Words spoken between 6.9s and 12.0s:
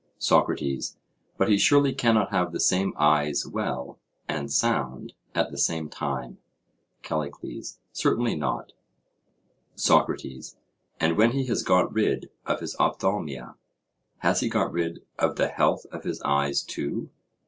CALLICLES: Certainly not. SOCRATES: And when he has got